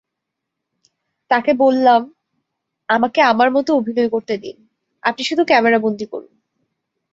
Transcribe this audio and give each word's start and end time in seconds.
তাঁকে 1.31 1.51
বললাম, 1.53 2.01
আমাকে 2.89 3.19
আমার 3.21 3.49
মতো 3.51 3.69
অভিনয় 3.75 4.09
করতে 4.09 4.37
দিন, 4.37 4.57
আপনি 5.03 5.21
শুধু 5.23 5.43
ক্যামেরাবন্দী 5.45 6.05
করুন। 6.05 6.33